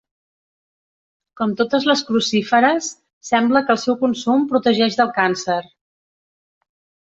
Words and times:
Com 1.41 1.53
totes 1.59 1.85
les 1.91 2.01
crucíferes 2.07 2.89
sembla 3.31 3.63
que 3.69 3.77
el 3.77 3.81
seu 3.85 3.99
consum 4.03 4.51
protegeix 4.55 5.01
del 5.03 5.15
càncer. 5.23 5.63